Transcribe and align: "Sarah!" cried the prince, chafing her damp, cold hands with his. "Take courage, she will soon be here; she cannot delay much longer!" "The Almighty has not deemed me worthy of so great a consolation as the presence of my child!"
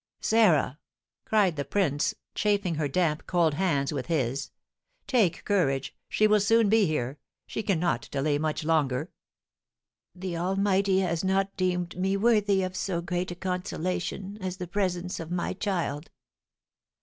"Sarah!" 0.21 0.79
cried 1.25 1.57
the 1.57 1.63
prince, 1.63 2.15
chafing 2.33 2.73
her 2.73 2.87
damp, 2.87 3.27
cold 3.27 3.53
hands 3.53 3.93
with 3.93 4.07
his. 4.07 4.49
"Take 5.05 5.45
courage, 5.45 5.95
she 6.09 6.25
will 6.25 6.39
soon 6.39 6.69
be 6.69 6.87
here; 6.87 7.19
she 7.45 7.61
cannot 7.61 8.09
delay 8.09 8.39
much 8.39 8.63
longer!" 8.63 9.11
"The 10.15 10.37
Almighty 10.37 11.01
has 11.01 11.23
not 11.23 11.55
deemed 11.55 11.95
me 11.99 12.17
worthy 12.17 12.63
of 12.63 12.75
so 12.75 12.99
great 13.01 13.29
a 13.29 13.35
consolation 13.35 14.39
as 14.41 14.57
the 14.57 14.65
presence 14.67 15.19
of 15.19 15.29
my 15.29 15.53
child!" 15.53 16.09